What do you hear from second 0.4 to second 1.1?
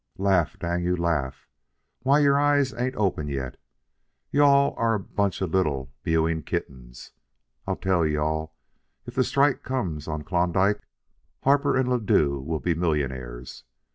dang you,